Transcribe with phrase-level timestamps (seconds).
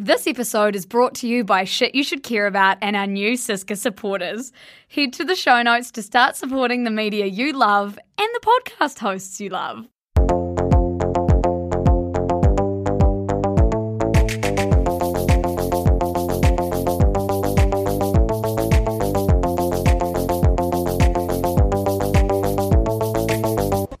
[0.00, 3.32] This episode is brought to you by Shit You Should Care About and our new
[3.32, 4.52] SYSCA supporters.
[4.86, 9.00] Head to the show notes to start supporting the media you love and the podcast
[9.00, 9.88] hosts you love.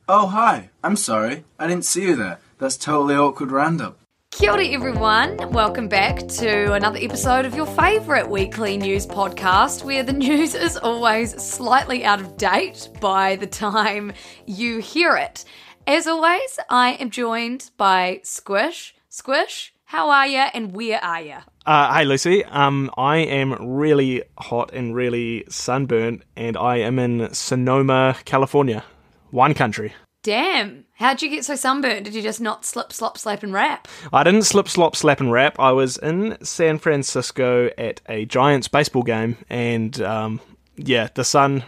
[0.08, 0.70] Oh, hi.
[0.84, 1.42] I'm sorry.
[1.58, 2.38] I didn't see you there.
[2.58, 3.96] That's totally awkward random.
[4.38, 5.50] Kia ora, everyone.
[5.50, 10.76] Welcome back to another episode of your favourite weekly news podcast, where the news is
[10.76, 14.12] always slightly out of date by the time
[14.46, 15.44] you hear it.
[15.88, 18.94] As always, I am joined by Squish.
[19.08, 21.38] Squish, how are you and where are you?
[21.66, 27.34] Uh, hey Lucy, um, I am really hot and really sunburnt, and I am in
[27.34, 28.84] Sonoma, California,
[29.32, 29.94] wine country.
[30.22, 32.04] Damn, how'd you get so sunburnt?
[32.04, 33.88] Did you just not slip, slop, slap, and wrap?
[34.12, 35.58] I didn't slip, slop, slap, and wrap.
[35.58, 40.40] I was in San Francisco at a Giants baseball game, and um,
[40.76, 41.64] yeah, the sun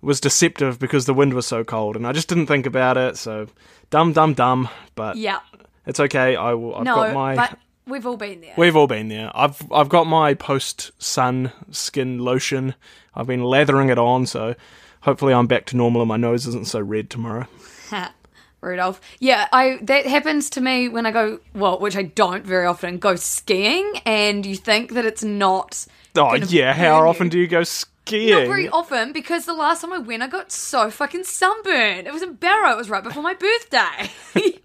[0.00, 3.16] was deceptive because the wind was so cold, and I just didn't think about it.
[3.16, 3.48] So
[3.90, 4.68] dumb, dumb, dumb.
[4.94, 5.40] But Yeah.
[5.86, 6.36] it's okay.
[6.36, 6.74] I will.
[6.76, 7.34] I've no, got my.
[7.36, 8.54] but we've all been there.
[8.56, 9.30] We've all been there.
[9.34, 12.74] I've I've got my post sun skin lotion.
[13.14, 14.54] I've been lathering it on, so
[15.02, 17.46] hopefully I'm back to normal and my nose isn't so red tomorrow.
[18.64, 19.00] Rudolph.
[19.20, 22.98] Yeah, I that happens to me when I go well, which I don't very often,
[22.98, 27.08] go skiing and you think that it's not Oh yeah, how you.
[27.08, 28.30] often do you go skiing?
[28.30, 32.06] Not very often because the last time I went I got so fucking sunburned.
[32.06, 34.10] It was in Barrow, it was right before my birthday.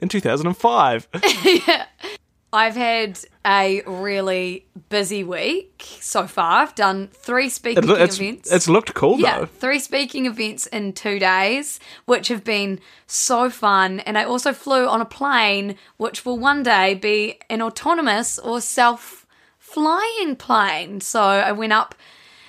[0.00, 1.08] In 2005.
[2.56, 6.62] I've had a really busy week so far.
[6.62, 8.50] I've done three speaking It, it's, events.
[8.50, 9.46] it's looked cool Yeah, though.
[9.46, 14.00] three speaking events in two days, which have been so fun.
[14.00, 18.60] And I also flew on a plane, which will one day be an autonomous or
[18.60, 19.26] self
[19.58, 21.00] flying plane.
[21.00, 21.94] So I went up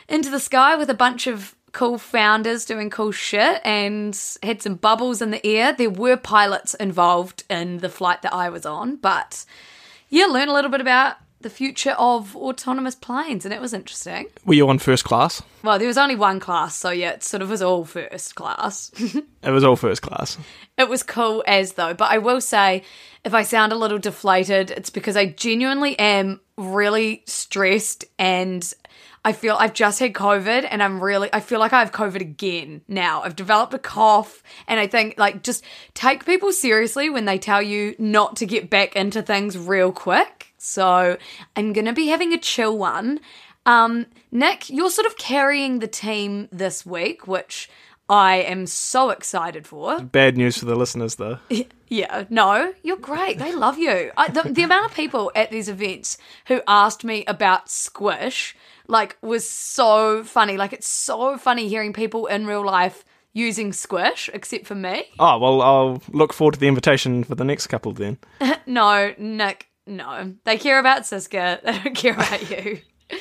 [0.07, 4.75] into the sky with a bunch of cool founders doing cool shit and had some
[4.75, 5.73] bubbles in the air.
[5.73, 9.45] There were pilots involved in the flight that I was on, but
[10.09, 14.25] yeah, learn a little bit about the future of autonomous planes, and it was interesting.
[14.45, 15.41] Were you on first class?
[15.63, 18.91] Well, there was only one class, so yeah, it sort of was all first class.
[19.43, 20.37] It was all first class.
[20.77, 22.83] it was cool as though, but I will say,
[23.23, 28.73] if I sound a little deflated, it's because I genuinely am really stressed and
[29.27, 32.21] I feel I've just had COVID and I'm really, I feel like I have COVID
[32.21, 33.23] again now.
[33.23, 37.61] I've developed a cough and I think, like, just take people seriously when they tell
[37.61, 40.53] you not to get back into things real quick.
[40.57, 41.17] So
[41.57, 43.19] I'm going to be having a chill one.
[43.65, 47.69] Um, Nick, you're sort of carrying the team this week, which
[48.09, 49.99] I am so excited for.
[49.99, 51.39] Bad news for the listeners though.
[51.89, 53.39] Yeah, no, you're great.
[53.39, 54.11] They love you.
[54.17, 56.17] I, the, the amount of people at these events
[56.47, 58.57] who asked me about Squish,
[58.89, 60.57] like, was so funny.
[60.57, 65.05] Like, it's so funny hearing people in real life using Squish, except for me.
[65.19, 68.17] Oh well, I'll look forward to the invitation for the next couple then.
[68.65, 70.33] No, Nick, no.
[70.43, 71.61] They care about SYSCA.
[71.63, 72.81] They don't care about you.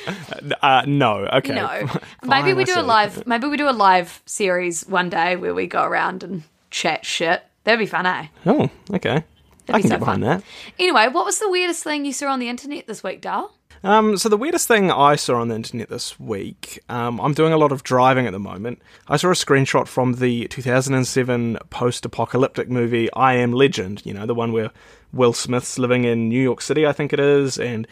[0.61, 1.55] Uh, no, okay.
[1.55, 1.87] No.
[2.23, 3.25] Maybe we I do a live.
[3.27, 7.43] Maybe we do a live series one day where we go around and chat shit.
[7.63, 8.27] That'd be fun, eh?
[8.45, 9.23] Oh, okay.
[9.69, 10.39] I can so get behind fun.
[10.39, 10.43] that.
[10.79, 13.53] Anyway, what was the weirdest thing you saw on the internet this week, Dal?
[13.83, 17.53] Um, so the weirdest thing I saw on the internet this week, um, I'm doing
[17.53, 18.81] a lot of driving at the moment.
[19.07, 24.01] I saw a screenshot from the 2007 post-apocalyptic movie I Am Legend.
[24.05, 24.71] You know, the one where
[25.13, 27.87] Will Smith's living in New York City, I think it is, and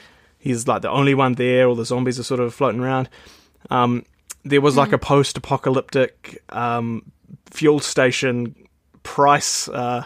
[0.45, 1.67] he's like the only one there.
[1.67, 3.09] All the zombies are sort of floating around.
[3.69, 4.05] Um,
[4.45, 7.11] there was like a post-apocalyptic um,
[7.49, 8.55] fuel station
[9.03, 9.67] price.
[9.67, 10.05] Uh,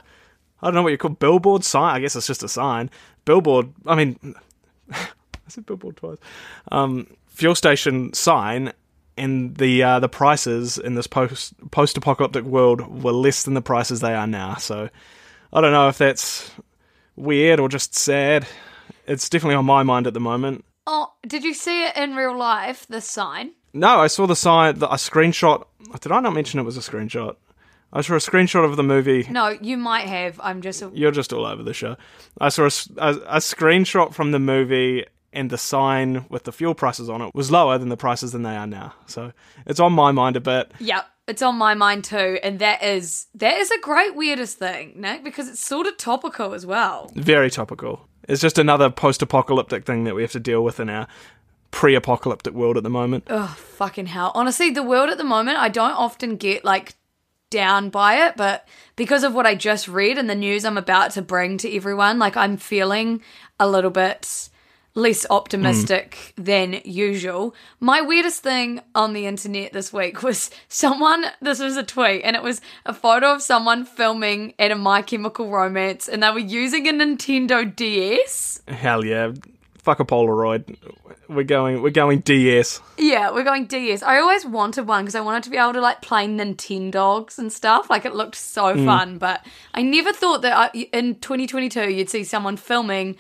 [0.62, 1.96] I don't know what you call billboard sign.
[1.96, 2.90] I guess it's just a sign.
[3.26, 3.72] Billboard.
[3.86, 4.36] I mean,
[4.92, 5.08] I
[5.50, 6.18] said billboard twice.
[6.72, 8.72] Um, fuel station sign,
[9.18, 13.62] and the uh, the prices in this post post apocalyptic world were less than the
[13.62, 14.56] prices they are now.
[14.56, 14.90] So
[15.52, 16.50] I don't know if that's
[17.18, 18.48] weird or just sad.
[19.10, 20.64] It's definitely on my mind at the moment.
[20.88, 22.86] Oh, did you see it in real life?
[22.88, 23.52] The sign.
[23.74, 25.66] No, I saw the sign, the, a screenshot.
[26.00, 27.36] Did I not mention it was a screenshot?
[27.92, 29.28] I saw a screenshot of the movie.
[29.30, 30.40] No, you might have.
[30.44, 30.82] I'm just.
[30.82, 31.98] A- You're just all over the show.
[32.40, 37.10] I saw a a screenshot from the movie, and the sign with the fuel prices
[37.10, 38.94] on it was lower than the prices than they are now.
[39.08, 39.32] So
[39.66, 40.72] it's on my mind a bit.
[40.80, 44.94] Yep, it's on my mind too, and that is that is a great weirdest thing,
[44.98, 47.12] Nick, because it's sort of topical as well.
[47.16, 48.08] Very topical.
[48.30, 51.08] It's just another post-apocalyptic thing that we have to deal with in our
[51.72, 53.26] pre-apocalyptic world at the moment.
[53.28, 54.32] Oh fucking hell!
[54.36, 56.94] Honestly, the world at the moment, I don't often get like
[57.50, 61.12] down by it, but because of what I just read and the news I'm about
[61.12, 63.22] to bring to everyone, like I'm feeling
[63.60, 64.50] a little bit
[65.00, 66.44] less optimistic hmm.
[66.44, 67.56] than usual.
[67.80, 72.36] My weirdest thing on the internet this week was someone, this was a tweet, and
[72.36, 76.40] it was a photo of someone filming at a My Chemical Romance, and they were
[76.40, 78.62] using a Nintendo DS.
[78.68, 79.32] Hell yeah.
[79.78, 80.78] Fuck a Polaroid.
[81.30, 82.82] We're going we're going DS.
[82.98, 84.04] Yeah, we're going DS.
[84.04, 87.52] I always wanted one because I wanted to be able to like play Nintendogs and
[87.52, 87.90] stuff.
[87.90, 88.86] Like it looked so hmm.
[88.86, 93.16] fun, but I never thought that I, in 2022 you'd see someone filming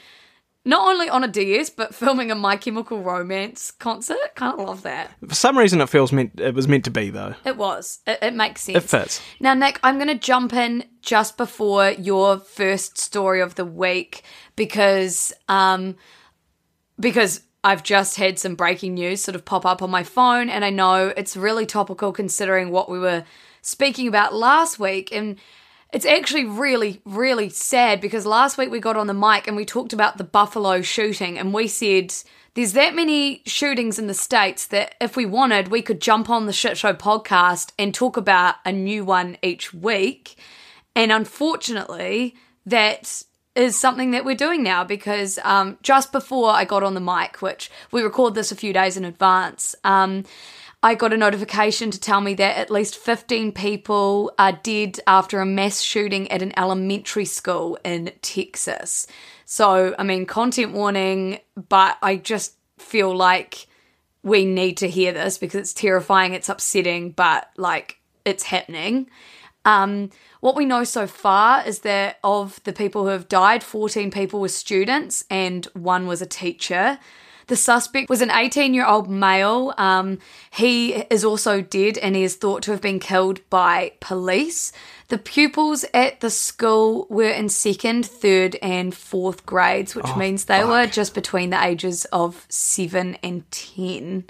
[0.69, 4.36] not only on a DS but filming a My Chemical Romance concert.
[4.36, 5.12] Kind of love that.
[5.27, 7.33] For some reason it feels meant it was meant to be though.
[7.44, 8.00] It was.
[8.06, 8.77] It, it makes sense.
[8.77, 9.21] It fits.
[9.39, 14.21] Now, Nick, I'm going to jump in just before your first story of the week
[14.56, 15.95] because um
[17.00, 20.63] because I've just had some breaking news sort of pop up on my phone and
[20.63, 23.24] I know it's really topical considering what we were
[23.62, 25.38] speaking about last week and
[25.91, 29.65] it's actually really really sad because last week we got on the mic and we
[29.65, 32.13] talked about the Buffalo shooting and we said
[32.56, 36.45] there's that many shootings in the states that if we wanted we could jump on
[36.45, 40.36] the shit show podcast and talk about a new one each week.
[40.95, 42.35] And unfortunately,
[42.65, 43.24] that
[43.56, 47.42] is something that we're doing now because um, just before I got on the mic,
[47.42, 50.24] which we record this a few days in advance, um,
[50.81, 55.41] I got a notification to tell me that at least 15 people are dead after
[55.41, 59.05] a mass shooting at an elementary school in Texas.
[59.43, 63.67] So, I mean, content warning, but I just feel like
[64.23, 69.09] we need to hear this because it's terrifying, it's upsetting, but like it's happening.
[69.65, 70.09] Um,
[70.39, 74.39] what we know so far is that of the people who have died, 14 people
[74.39, 76.99] were students and one was a teacher.
[77.49, 79.73] The suspect was an 18 year old male.
[79.77, 80.19] Um,
[80.51, 84.71] he is also dead and he is thought to have been killed by police.
[85.07, 90.63] The pupils at the school were in second, third, and fourth grades, which means they
[90.63, 94.25] were just between the ages of seven and 10.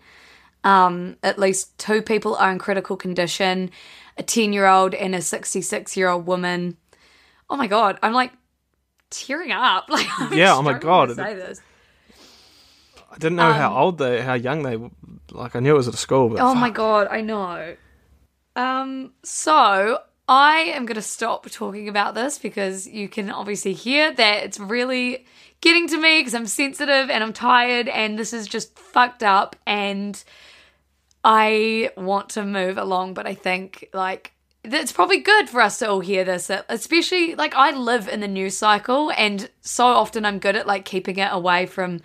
[0.63, 3.69] Um, at least two people are in critical condition
[4.17, 6.77] a 10 year old and a 66 year old woman.
[7.49, 8.31] Oh my God, I'm like
[9.09, 9.89] tearing up.
[9.89, 11.15] Like, I'm Yeah, oh my God.
[11.15, 11.61] say this.
[13.11, 14.77] I didn't know Um, how old they how young they
[15.31, 16.57] like I knew it was at a school, but Oh fuck.
[16.57, 17.75] my god, I know.
[18.55, 24.11] Um, so I am going to stop talking about this because you can obviously hear
[24.13, 25.25] that it's really
[25.61, 29.55] getting to me because I'm sensitive and I'm tired and this is just fucked up
[29.65, 30.21] and
[31.23, 34.33] I want to move along, but I think like
[34.63, 38.27] it's probably good for us to all hear this, especially like I live in the
[38.27, 42.01] news cycle and so often I'm good at like keeping it away from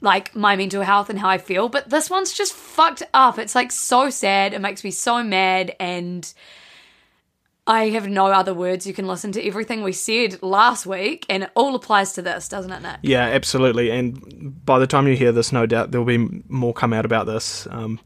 [0.00, 3.38] like my mental health and how I feel, but this one's just fucked up.
[3.38, 4.52] It's like so sad.
[4.52, 6.32] It makes me so mad and
[7.66, 8.86] I have no other words.
[8.86, 12.48] You can listen to everything we said last week and it all applies to this,
[12.48, 12.98] doesn't it, Nick?
[13.02, 13.90] Yeah, absolutely.
[13.90, 17.26] And by the time you hear this, no doubt there'll be more come out about
[17.26, 17.66] this.
[17.70, 17.98] Um,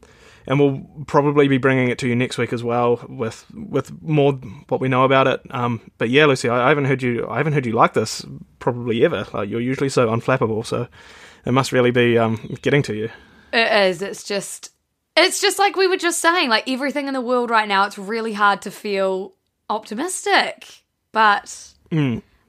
[0.47, 4.33] and we'll probably be bringing it to you next week as well with with more
[4.69, 5.41] what we know about it.
[5.51, 7.27] Um, but yeah, Lucy, I, I haven't heard you.
[7.29, 8.25] I haven't heard you like this
[8.59, 9.27] probably ever.
[9.33, 10.87] Like you're usually so unflappable, so
[11.45, 13.09] it must really be um, getting to you.
[13.53, 14.01] It is.
[14.01, 14.71] It's just
[15.15, 17.97] it's just like we were just saying, like everything in the world right now, it's
[17.97, 19.33] really hard to feel
[19.69, 20.83] optimistic.
[21.11, 21.73] But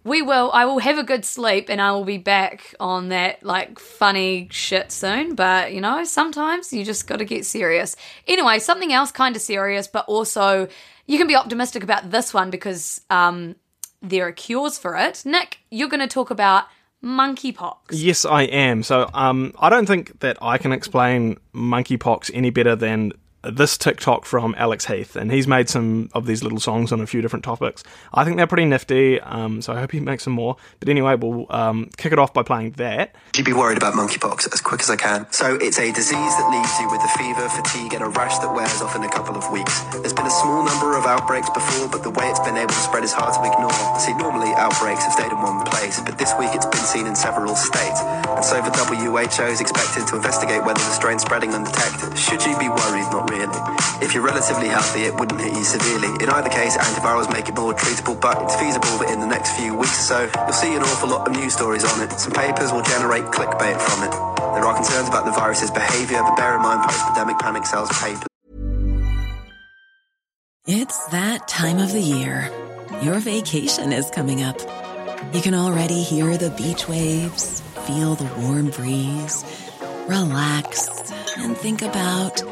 [0.05, 3.43] we will I will have a good sleep and I will be back on that
[3.43, 5.35] like funny shit soon.
[5.35, 7.97] But you know, sometimes you just gotta get serious.
[8.27, 10.69] Anyway, something else kind of serious, but also
[11.07, 13.57] you can be optimistic about this one because um
[14.01, 15.23] there are cures for it.
[15.25, 16.65] Nick, you're gonna talk about
[17.05, 17.77] monkeypox.
[17.91, 18.83] Yes, I am.
[18.83, 24.25] So um, I don't think that I can explain monkeypox any better than this TikTok
[24.25, 27.45] from Alex Heath, and he's made some of these little songs on a few different
[27.45, 27.83] topics.
[28.15, 30.57] I think they're pretty nifty, um, so I hope he makes some more.
[30.81, 33.15] But anyway, we'll um, kick it off by playing that.
[33.37, 35.27] You'd be worried about monkeypox as quick as I can.
[35.33, 38.53] So it's a disease that leaves you with a fever, fatigue, and a rash that
[38.55, 39.81] wears off in a couple of weeks.
[39.91, 42.85] There's been a small number of outbreaks before, but the way it's been able to
[42.87, 43.75] spread is hard to ignore.
[43.99, 47.17] See, normally outbreaks have stayed in one place, but this week it's been seen in
[47.17, 48.01] several states.
[48.03, 49.19] And so the WHO
[49.51, 52.17] is expected to investigate whether the strain's spreading undetected.
[52.19, 53.09] Should you be worried?
[53.11, 53.61] Not really.
[54.05, 56.13] If you're relatively healthy, it wouldn't hit you severely.
[56.23, 59.57] In either case, antivirals make it more treatable, but it's feasible that in the next
[59.57, 62.13] few weeks or so, you'll see an awful lot of news stories on it.
[62.13, 64.13] Some papers will generate clickbait from it.
[64.55, 68.29] There are concerns about the virus's behavior, but bear in mind post-pandemic panic sells papers.
[70.67, 72.51] It's that time of the year.
[73.03, 74.61] Your vacation is coming up.
[75.33, 79.43] You can already hear the beach waves, feel the warm breeze,
[80.07, 80.89] relax,
[81.39, 82.43] and think about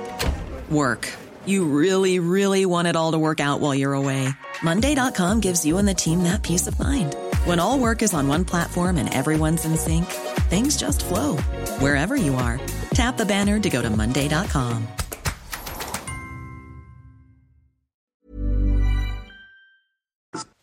[0.70, 1.08] work.
[1.46, 4.28] You really, really want it all to work out while you're away.
[4.62, 7.14] Monday.com gives you and the team that peace of mind.
[7.44, 10.06] When all work is on one platform and everyone's in sync,
[10.50, 11.36] things just flow
[11.78, 12.60] wherever you are.
[12.94, 14.86] Tap the banner to go to Monday.com.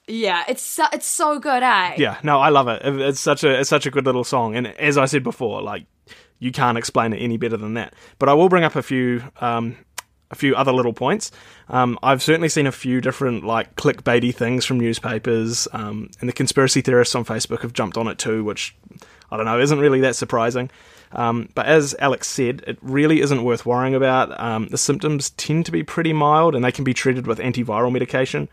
[0.09, 1.95] Yeah, it's so, it's so good, eh?
[1.97, 2.81] Yeah, no, I love it.
[2.83, 5.61] It- It's such a it's such a good little song, and as I said before,
[5.61, 5.85] like
[6.39, 7.93] you can't explain it any better than that.
[8.17, 9.75] But I will bring up a few um,
[10.31, 11.31] a few other little points.
[11.69, 16.33] Um, I've certainly seen a few different like clickbaity things from newspapers, um, and the
[16.33, 18.75] conspiracy theorists on Facebook have jumped on it too, which
[19.31, 20.69] I don't know isn't really that surprising.
[21.13, 24.37] Um, but as Alex said, it really isn't worth worrying about.
[24.39, 27.91] Um, the symptoms tend to be pretty mild, and they can be treated with antiviral
[27.91, 28.49] medication.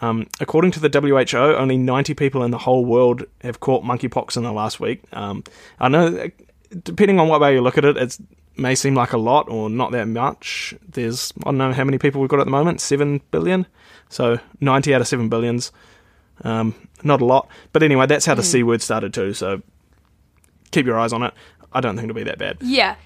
[0.00, 4.36] Um, according to the WHO, only 90 people in the whole world have caught monkeypox
[4.36, 5.02] in the last week.
[5.12, 5.44] Um,
[5.80, 6.30] I know,
[6.82, 8.18] depending on what way you look at it, it
[8.58, 10.74] may seem like a lot or not that much.
[10.86, 13.66] There's, I don't know how many people we've got at the moment, 7 billion?
[14.08, 15.72] So 90 out of 7 billions.
[16.42, 17.48] Um, not a lot.
[17.72, 19.62] But anyway, that's how the C word started too, so
[20.70, 21.34] keep your eyes on it.
[21.72, 22.58] I don't think it'll be that bad.
[22.60, 22.96] Yeah.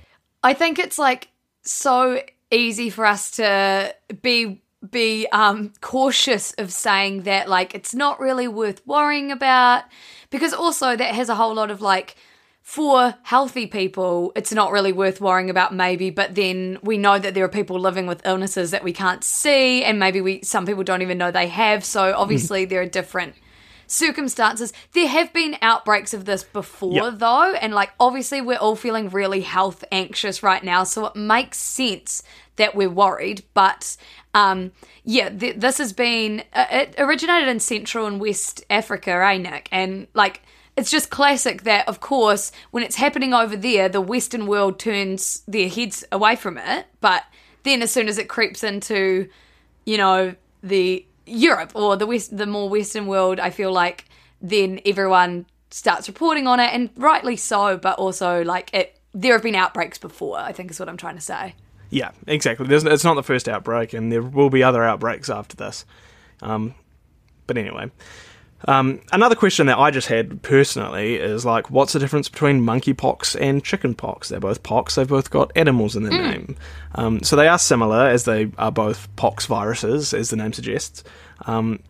[0.42, 1.28] I think it's like
[1.62, 8.18] so easy for us to be be um cautious of saying that like it's not
[8.18, 9.85] really worth worrying about
[10.30, 12.16] because also that has a whole lot of like
[12.62, 17.35] for healthy people it's not really worth worrying about maybe but then we know that
[17.35, 20.85] there are people living with illnesses that we can't see and maybe we some people
[20.85, 23.35] don't even know they have so obviously there are different
[23.92, 24.73] circumstances.
[24.92, 27.19] There have been outbreaks of this before, Yep.
[27.19, 31.59] though, and like obviously we're all feeling really health anxious right now, so it makes
[31.59, 32.23] sense
[32.57, 33.45] that we're worried.
[33.52, 33.97] But
[34.33, 34.73] um,
[35.04, 39.69] yeah, th- this has been uh, it originated in Central and West Africa, eh, Nick?
[39.71, 40.42] And like.
[40.76, 45.43] It's just classic that, of course, when it's happening over there, the Western world turns
[45.47, 46.87] their heads away from it.
[47.00, 47.25] But
[47.62, 49.29] then, as soon as it creeps into
[49.85, 54.05] you know the Europe or the west the more western world I feel like
[54.41, 59.43] then everyone starts reporting on it and rightly so but also like it there have
[59.43, 61.55] been outbreaks before I think is what I'm trying to say
[61.91, 62.67] Yeah, exactly.
[62.67, 65.85] There's, it's not the first outbreak, and there will be other outbreaks after this.
[66.41, 66.75] Um,
[67.47, 67.91] but anyway,
[68.66, 73.40] um, another question that I just had personally is like, what's the difference between monkeypox
[73.40, 74.28] and chickenpox?
[74.28, 74.95] They're both pox.
[74.95, 76.57] They've both got animals in their name,
[76.95, 81.04] um, so they are similar as they are both pox viruses, as the name suggests.
[81.47, 81.81] Um,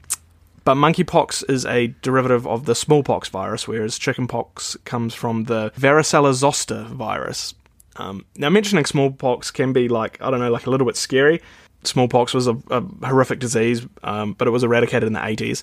[0.64, 6.33] but monkeypox is a derivative of the smallpox virus, whereas chickenpox comes from the varicella
[6.33, 7.55] zoster virus.
[7.97, 11.43] Um, now, mentioning smallpox can be like, I don't know, like a little bit scary.
[11.85, 15.62] Smallpox was a, a horrific disease, um, but it was eradicated in the 80s.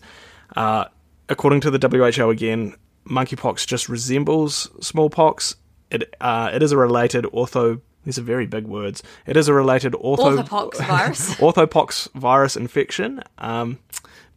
[0.55, 0.85] Uh,
[1.29, 2.75] according to the WHO, again,
[3.07, 5.55] monkeypox just resembles smallpox.
[5.89, 7.81] It uh, it is a related ortho.
[8.05, 9.03] These are very big words.
[9.25, 13.21] It is a related ortho orthopox virus orthopox virus infection.
[13.37, 13.79] Um,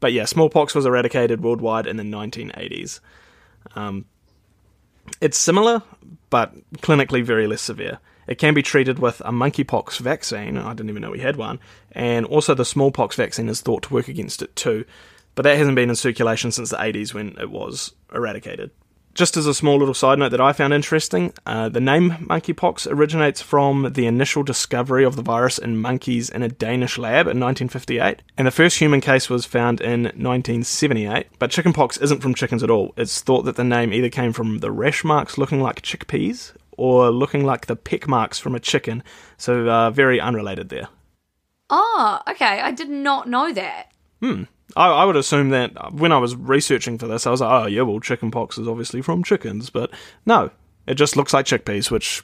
[0.01, 3.01] but yeah, smallpox was eradicated worldwide in the 1980s.
[3.77, 4.05] Um,
[5.21, 5.83] it's similar,
[6.31, 7.99] but clinically very less severe.
[8.27, 10.57] It can be treated with a monkeypox vaccine.
[10.57, 11.59] I didn't even know we had one.
[11.93, 14.85] And also, the smallpox vaccine is thought to work against it too.
[15.35, 18.71] But that hasn't been in circulation since the 80s when it was eradicated.
[19.15, 22.91] Just as a small little side note that I found interesting, uh, the name monkeypox
[22.91, 27.39] originates from the initial discovery of the virus in monkeys in a Danish lab in
[27.39, 31.27] 1958, and the first human case was found in 1978.
[31.39, 32.95] But chickenpox isn't from chickens at all.
[32.97, 37.11] It's thought that the name either came from the rash marks looking like chickpeas or
[37.11, 39.03] looking like the peck marks from a chicken,
[39.37, 40.89] so uh, very unrelated there.
[41.69, 43.93] oh okay I did not know that
[44.76, 47.67] I, I would assume that when I was researching for this, I was like, oh,
[47.67, 49.91] yeah, well, chickenpox is obviously from chickens, but
[50.26, 50.50] no,
[50.87, 52.23] it just looks like chickpeas, which,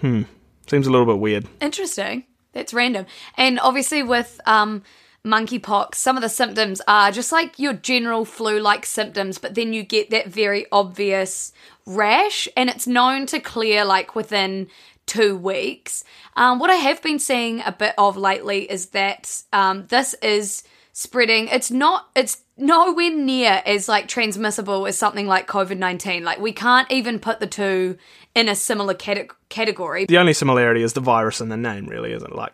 [0.00, 0.22] hmm,
[0.66, 1.46] seems a little bit weird.
[1.60, 2.24] Interesting.
[2.52, 3.06] That's random.
[3.36, 4.82] And obviously, with um,
[5.24, 9.72] monkeypox, some of the symptoms are just like your general flu like symptoms, but then
[9.72, 11.52] you get that very obvious
[11.86, 14.68] rash, and it's known to clear like within
[15.06, 16.04] two weeks.
[16.36, 20.62] Um, what I have been seeing a bit of lately is that um, this is
[21.00, 21.48] spreading.
[21.48, 22.08] It's not.
[22.14, 26.24] It's nowhere near as like transmissible as something like COVID nineteen.
[26.24, 27.96] Like we can't even put the two
[28.34, 30.06] in a similar cate- category.
[30.06, 32.36] The only similarity is the virus in the name, really, isn't it?
[32.36, 32.52] Like,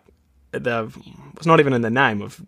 [0.51, 0.91] the,
[1.35, 2.41] it's not even in the name of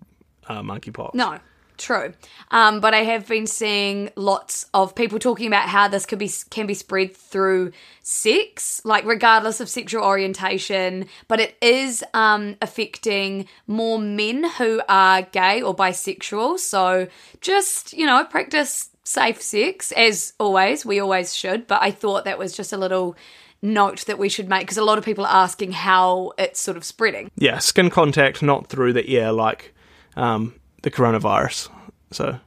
[0.48, 1.13] uh, monkeypox.
[1.13, 1.38] No,
[1.79, 2.13] true.
[2.51, 6.31] Um, but I have been seeing lots of people talking about how this could be
[6.50, 7.71] can be spread through
[8.03, 11.07] sex, like regardless of sexual orientation.
[11.27, 16.59] But it is um, affecting more men who are gay or bisexual.
[16.59, 17.07] So
[17.41, 20.86] just you know, practice safe sex as always.
[20.86, 21.65] We always should.
[21.65, 23.15] But I thought that was just a little
[23.62, 26.77] note that we should make because a lot of people are asking how it's sort
[26.77, 27.31] of spreading.
[27.36, 29.74] Yeah, skin contact, not through the air like
[30.15, 31.69] um, the coronavirus.
[32.12, 32.39] So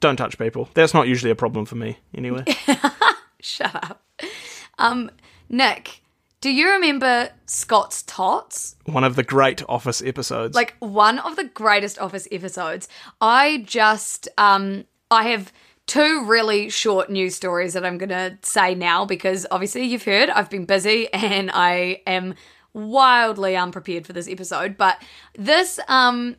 [0.00, 0.68] don't touch people.
[0.74, 2.44] That's not usually a problem for me, anyway.
[3.40, 4.04] Shut up.
[4.78, 5.10] Um,
[5.48, 6.02] Nick,
[6.42, 8.74] do you remember Scott's Tots?
[8.84, 10.56] One of the great Office episodes.
[10.56, 12.88] Like one of the greatest Office episodes.
[13.20, 15.52] I just um I have
[15.86, 20.30] two really short news stories that I'm going to say now because obviously you've heard
[20.30, 22.34] I've been busy and I am
[22.74, 25.00] wildly unprepared for this episode, but
[25.38, 26.34] this um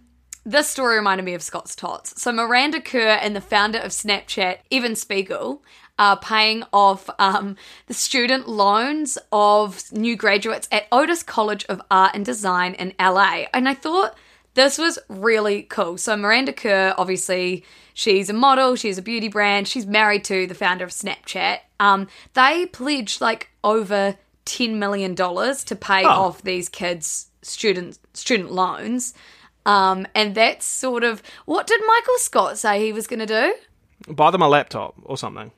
[0.45, 2.21] this story reminded me of Scott's Tots.
[2.21, 5.63] So Miranda Kerr and the founder of Snapchat, Evan Spiegel,
[5.99, 7.55] are paying off um,
[7.87, 13.43] the student loans of new graduates at Otis College of Art and Design in LA.
[13.53, 14.15] And I thought
[14.55, 15.97] this was really cool.
[15.97, 20.55] So Miranda Kerr, obviously, she's a model, she's a beauty brand, she's married to the
[20.55, 21.59] founder of Snapchat.
[21.79, 26.09] Um, they pledged like over ten million dollars to pay Oh.
[26.09, 29.13] off these kids' student student loans.
[29.65, 33.55] Um, and that's sort of what did Michael Scott say he was going to do?
[34.13, 35.51] Buy them a laptop or something.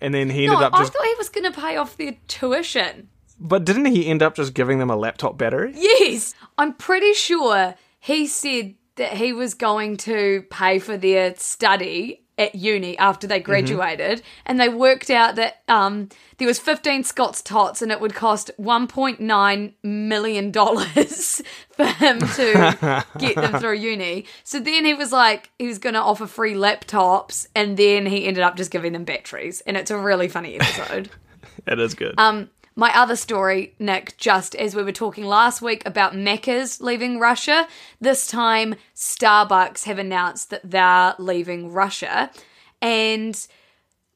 [0.00, 0.92] And then he ended No, up I just.
[0.92, 3.08] thought he was going to pay off their tuition.
[3.40, 5.72] But didn't he end up just giving them a laptop battery?
[5.74, 12.23] Yes, I'm pretty sure he said that he was going to pay for their study
[12.38, 17.42] at uni after they graduated, and they worked out that um, there was 15 Scott's
[17.42, 24.26] Tots, and it would cost 1.9 million dollars for him to get them through uni.
[24.42, 28.26] So then he was like, he was going to offer free laptops, and then he
[28.26, 31.10] ended up just giving them batteries, and it's a really funny episode.
[31.66, 32.14] It is good.
[32.18, 37.20] Um, my other story, Nick, just as we were talking last week about Macca's leaving
[37.20, 37.68] Russia,
[38.00, 42.30] this time Starbucks have announced that they're leaving Russia.
[42.82, 43.46] And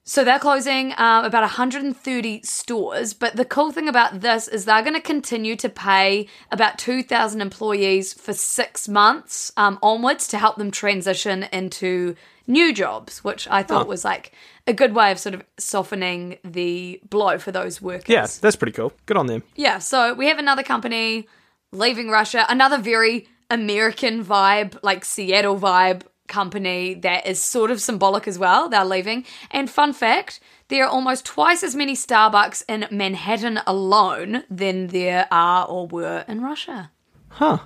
[0.09, 3.13] so they're closing um, about 130 stores.
[3.13, 7.43] But the cool thing about this is they're going to continue to pay about 2,000
[7.43, 12.17] employees for six months um, onwards to help them transition into
[12.47, 14.33] new jobs, which I thought was like
[14.67, 18.09] a good way of sort of softening the blow for those workers.
[18.09, 18.95] yeah, that's pretty cool.
[19.05, 19.43] Good on them.
[19.57, 21.29] Yeah, so we have another company
[21.71, 28.29] leaving Russia, another very American vibe, like Seattle vibe company that is sort of symbolic
[28.29, 28.69] as well.
[28.69, 29.25] They're leaving.
[29.51, 35.27] And fun fact, there are almost twice as many Starbucks in Manhattan alone than there
[35.31, 36.91] are or were in Russia.
[37.29, 37.59] Huh.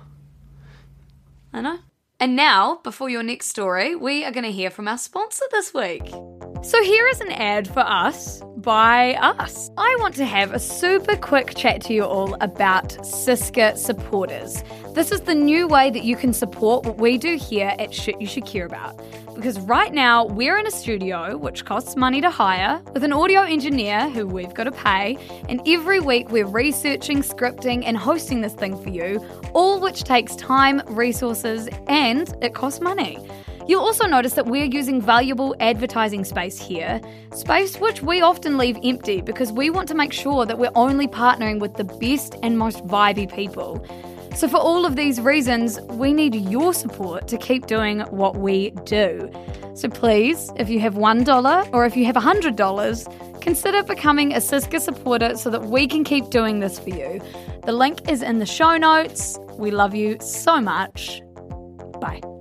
[1.51, 1.79] I know.
[2.19, 5.73] And now, before your next story, we are going to hear from our sponsor this
[5.73, 6.07] week.
[6.63, 9.69] So, here is an ad for us by us.
[9.77, 14.63] I want to have a super quick chat to you all about SYSCA supporters.
[14.93, 18.21] This is the new way that you can support what we do here at Shit
[18.21, 18.97] You Should Care About.
[19.35, 23.41] Because right now, we're in a studio which costs money to hire, with an audio
[23.41, 25.17] engineer who we've got to pay,
[25.49, 29.19] and every week we're researching, scripting, and hosting this thing for you,
[29.53, 33.17] all which takes time, resources, and it costs money.
[33.67, 36.99] You'll also notice that we're using valuable advertising space here,
[37.33, 41.07] space which we often leave empty because we want to make sure that we're only
[41.07, 43.85] partnering with the best and most vibey people.
[44.35, 48.71] So, for all of these reasons, we need your support to keep doing what we
[48.83, 49.31] do.
[49.75, 54.79] So, please, if you have $1 or if you have $100, consider becoming a SYSCA
[54.79, 57.21] supporter so that we can keep doing this for you.
[57.65, 59.37] The link is in the show notes.
[59.57, 61.21] We love you so much.
[62.01, 62.32] Bye.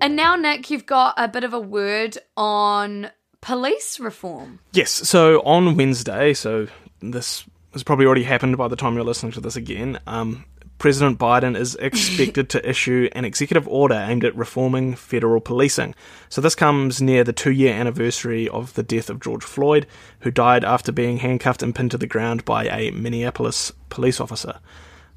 [0.00, 4.60] And now, Nick, you've got a bit of a word on police reform.
[4.72, 6.68] Yes, so on Wednesday, so
[7.00, 9.98] this has probably already happened by the time you're listening to this again.
[10.06, 10.44] Um,
[10.78, 15.94] President Biden is expected to issue an executive order aimed at reforming federal policing.
[16.28, 19.86] So this comes near the two year anniversary of the death of George Floyd,
[20.20, 24.60] who died after being handcuffed and pinned to the ground by a Minneapolis police officer.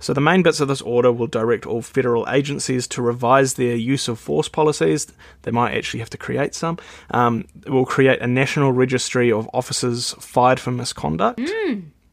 [0.01, 3.75] So the main bits of this order will direct all federal agencies to revise their
[3.75, 5.07] use of force policies.
[5.43, 6.77] They might actually have to create some.
[7.11, 11.39] Um, it will create a national registry of officers fired for misconduct.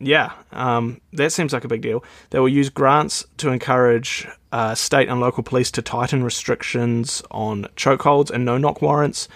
[0.01, 2.05] yeah, um, that seems like a big deal.
[2.31, 7.65] They will use grants to encourage uh, state and local police to tighten restrictions on
[7.77, 9.29] chokeholds and no knock warrants,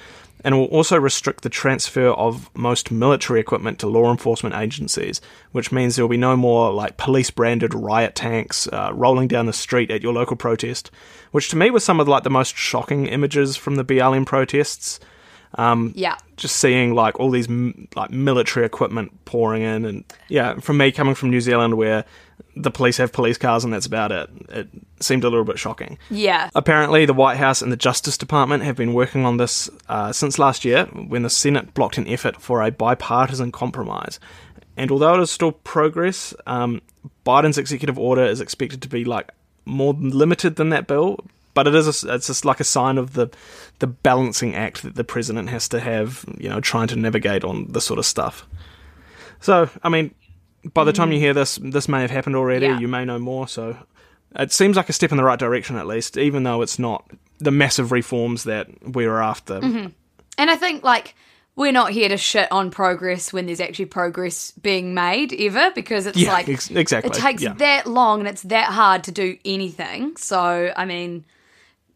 [0.45, 5.21] and will also restrict the transfer of most military equipment to law enforcement agencies,
[5.53, 9.47] which means there will be no more like police branded riot tanks uh, rolling down
[9.47, 10.91] the street at your local protest,
[11.31, 14.99] which to me was some of like the most shocking images from the BLM protests.
[15.95, 16.17] Yeah.
[16.37, 20.93] Just seeing like all these m- like military equipment pouring in, and yeah, from me
[20.93, 22.05] coming from New Zealand where
[22.57, 24.69] the police have police cars and that's about it, it
[25.01, 25.99] seemed a little bit shocking.
[26.11, 26.51] Yeah.
[26.55, 30.39] Apparently, the White House and the Justice Department have been working on this uh, since
[30.39, 34.19] last year when the Senate blocked an effort for a bipartisan compromise.
[34.77, 36.83] And although it is still progress, um,
[37.25, 39.31] Biden's executive order is expected to be like
[39.65, 41.25] more limited than that bill.
[41.55, 43.29] But it is a, it's just like a sign of the
[43.79, 47.67] the balancing act that the president has to have, you know, trying to navigate on
[47.73, 48.47] this sort of stuff.
[49.41, 50.15] So, I mean,
[50.73, 51.23] by the time you mm.
[51.23, 52.67] hear this, this may have happened already.
[52.67, 52.79] Yeah.
[52.79, 53.49] You may know more.
[53.49, 53.77] So,
[54.37, 57.11] it seems like a step in the right direction, at least, even though it's not
[57.39, 59.61] the massive reforms that we were after.
[59.61, 59.89] Mm-hmm.
[60.39, 61.15] And I think like
[61.55, 66.07] we're not here to shit on progress when there's actually progress being made ever because
[66.07, 67.53] it's Yeah, like ex- exactly, it takes yeah.
[67.55, 70.17] that long and it's that hard to do anything.
[70.17, 71.25] So I mean,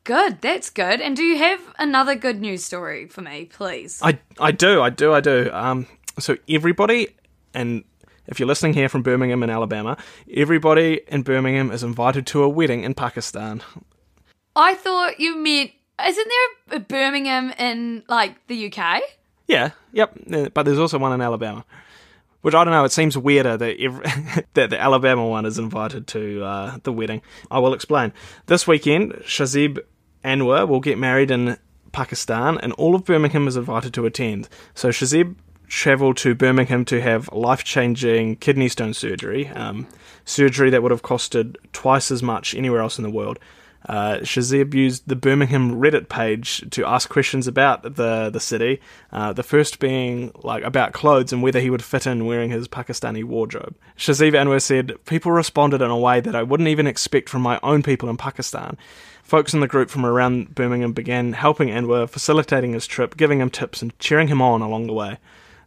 [0.06, 1.02] good, that's good.
[1.02, 4.00] And do you have another good news story for me, please?
[4.02, 5.50] I I do, I do, I do.
[5.52, 5.86] Um,
[6.18, 7.08] so everybody,
[7.52, 7.84] and
[8.26, 9.98] if you're listening here from Birmingham in Alabama,
[10.32, 13.62] everybody in Birmingham is invited to a wedding in Pakistan.
[14.54, 15.72] I thought you meant
[16.04, 16.28] isn't
[16.68, 19.02] there a Birmingham in like the UK?
[19.48, 20.16] Yeah, yep.
[20.54, 21.64] But there's also one in Alabama,
[22.42, 22.84] which I don't know.
[22.84, 24.04] It seems weirder that every,
[24.54, 27.22] that the Alabama one is invited to uh, the wedding.
[27.50, 28.12] I will explain.
[28.46, 29.80] This weekend, Shazib
[30.26, 31.56] Anwar will get married in
[31.92, 34.48] Pakistan, and all of Birmingham is invited to attend.
[34.74, 35.36] So Shazib
[35.68, 39.86] travelled to Birmingham to have life-changing kidney stone surgery, um,
[40.24, 43.38] surgery that would have costed twice as much anywhere else in the world.
[43.88, 48.80] Uh, Shazib used the Birmingham Reddit page to ask questions about the the city.
[49.12, 52.66] Uh, the first being like about clothes and whether he would fit in wearing his
[52.66, 53.76] Pakistani wardrobe.
[53.96, 57.60] Shazib Anwar said, "People responded in a way that I wouldn't even expect from my
[57.62, 58.76] own people in Pakistan."
[59.26, 63.50] Folks in the group from around Birmingham began helping Anwar, facilitating his trip, giving him
[63.50, 65.18] tips and cheering him on along the way.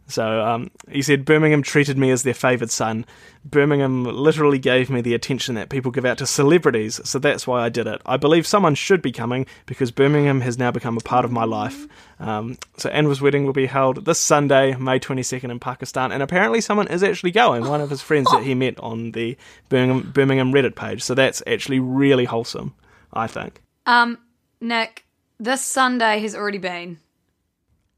[0.06, 3.04] So um, he said, Birmingham treated me as their favoured son.
[3.44, 7.62] Birmingham literally gave me the attention that people give out to celebrities, so that's why
[7.62, 8.00] I did it.
[8.06, 11.44] I believe someone should be coming because Birmingham has now become a part of my
[11.44, 11.86] life.
[12.18, 16.62] Um, so Anwar's wedding will be held this Sunday, May 22nd in Pakistan, and apparently
[16.62, 19.36] someone is actually going, one of his friends that he met on the
[19.68, 21.02] Birmingham Reddit page.
[21.02, 22.74] So that's actually really wholesome,
[23.12, 23.62] I think.
[23.86, 24.18] Um,
[24.60, 25.04] Nick,
[25.38, 26.98] this Sunday has already been.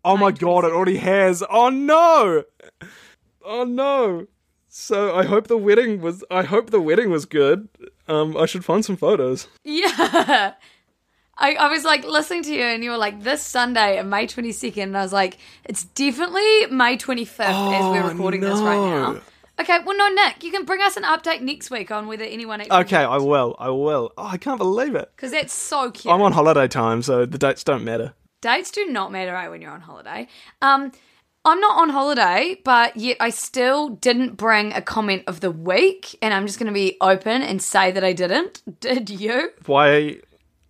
[0.05, 1.43] Oh my god, it already has.
[1.49, 2.45] Oh no.
[3.45, 4.27] Oh no.
[4.69, 7.69] So I hope the wedding was I hope the wedding was good.
[8.09, 9.47] Um I should find some photos.
[9.65, 10.55] Yeah.
[11.39, 14.27] I, I was like listening to you and you were like this Sunday and May
[14.27, 18.77] 22nd and I was like it's definitely May 25th as we're Oh, recording this right
[18.77, 19.21] now.
[19.61, 22.61] Okay, well no Nick, you can bring us an update next week on whether anyone
[22.61, 23.55] actually Okay, I will.
[23.59, 24.13] I will.
[24.17, 25.11] Oh, I can't believe it.
[25.15, 26.13] because that's so cute.
[26.13, 28.15] I'm on holiday time, so the dates don't matter.
[28.41, 30.27] Dates do not matter right, when you're on holiday.
[30.63, 30.91] Um,
[31.45, 36.17] I'm not on holiday, but yet I still didn't bring a comment of the week,
[36.23, 38.63] and I'm just going to be open and say that I didn't.
[38.81, 39.51] Did you?
[39.67, 40.21] Why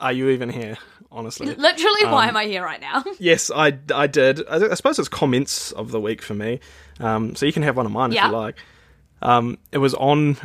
[0.01, 0.77] are you even here,
[1.13, 1.47] honestly?
[1.55, 3.05] Literally, why Um, am I here right now?
[3.19, 4.41] Yes, I, I did.
[4.49, 6.61] I, I suppose it's comments of the week for me.
[7.01, 8.27] Um, so you can have one of mine Yeah.
[8.27, 8.57] if you like.
[9.21, 10.37] Um, it was on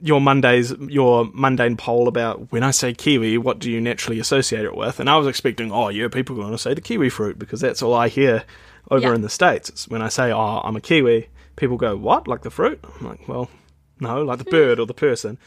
[0.00, 4.64] your Monday's your mundane poll about when I say kiwi, what do you naturally associate
[4.64, 5.00] it with?
[5.00, 7.60] And I was expecting, oh yeah, people are going to say the kiwi fruit because
[7.60, 8.44] that's all I hear
[8.90, 9.14] over Yeah.
[9.14, 9.68] in the states.
[9.70, 12.84] It's when I say, oh, I'm a kiwi, people go, what, like the fruit?
[13.00, 13.48] I'm like, well,
[13.98, 15.38] no, like the bird or the person.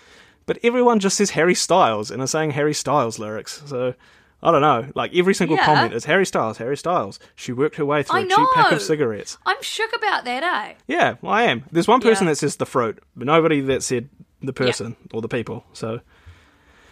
[0.48, 3.62] But everyone just says Harry Styles and are saying Harry Styles lyrics.
[3.68, 3.94] So
[4.44, 4.88] I don't know.
[4.96, 5.66] Like every single Yeah.
[5.66, 7.20] comment is Harry Styles, Harry Styles.
[7.36, 9.38] She worked her way through I a cheap pack of cigarettes.
[9.46, 10.74] I'm shook about that, eh?
[10.88, 11.64] Yeah, well, I am.
[11.72, 12.32] There's one person Yeah.
[12.34, 14.10] that says the fruit, but nobody that said
[14.42, 15.66] the person or the people.
[15.74, 16.02] So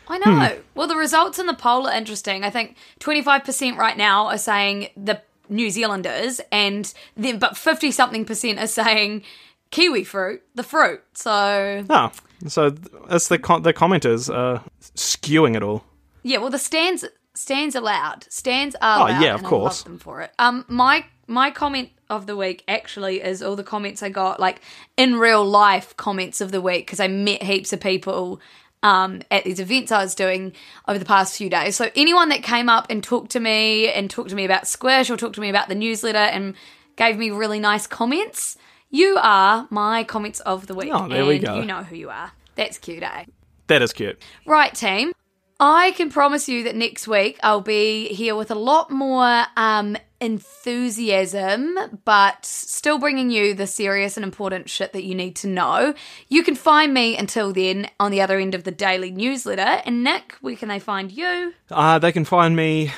[0.08, 0.32] I know.
[0.32, 0.60] Hmm.
[0.74, 2.44] Well, the results in the poll are interesting.
[2.44, 8.26] I think 25% right now are saying the New Zealanders, and then but 50 something
[8.26, 9.22] percent are saying
[9.70, 11.02] kiwi fruit, the fruit.
[11.14, 12.12] So no,
[12.48, 12.74] so
[13.12, 14.62] it's the the commenters uh,
[14.96, 15.84] skewing it all.
[16.24, 17.06] Yeah, well, the stands
[17.36, 18.26] stands allowed.
[18.30, 19.22] Stands are Oh, allowed.
[19.22, 19.82] yeah, of and course.
[19.82, 20.32] love them for it.
[20.40, 24.62] Um, my my comment of the week actually is all the comments I got like
[24.96, 28.40] in real life comments of the week because I met heaps of people.
[28.84, 30.54] Um, at these events I was doing
[30.88, 31.76] over the past few days.
[31.76, 35.10] So anyone that came up and talked to me and talked to me about Squish
[35.10, 36.54] or talked to me about the newsletter and
[36.96, 38.58] gave me really nice comments,
[38.92, 40.92] You are my comments of the week.
[40.94, 41.56] Oh, there we go.
[41.56, 42.32] You know who you are.
[42.54, 43.26] That's cute, eh?
[43.68, 44.22] That is cute.
[44.46, 45.14] Right, team.
[45.60, 49.96] I can promise you that next week I'll be here with a lot more um,
[50.20, 55.94] enthusiasm, but still bringing you the serious and important shit that you need to know.
[56.28, 59.82] You can find me until then on the other end of the daily newsletter.
[59.86, 61.54] And Nick, where can they find you?
[61.72, 62.92] Uh, they can find me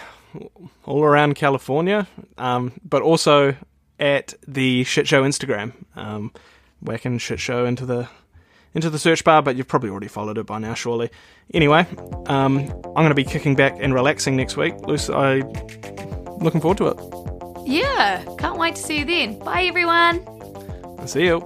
[0.86, 2.08] all around California,
[2.40, 3.56] um, but also
[4.00, 5.74] at the Shit Show Instagram.
[5.96, 6.32] Um,
[6.82, 8.08] whacking Shit Show into the
[8.78, 11.10] into the search bar, but you've probably already followed it by now, surely.
[11.54, 11.86] Anyway,
[12.28, 14.76] um, I'm going to be kicking back and relaxing next week.
[14.88, 15.38] Luce, I
[16.40, 17.68] looking forward to it.
[17.68, 19.40] Yeah, can't wait to see you then.
[19.40, 20.22] Bye, everyone.
[21.08, 21.40] See you.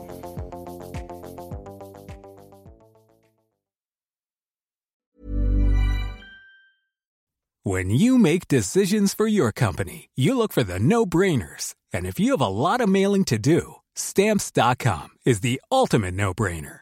[7.64, 11.76] When you make decisions for your company, you look for the no brainers.
[11.94, 16.34] And if you have a lot of mailing to do, stamps.com is the ultimate no
[16.34, 16.82] brainer.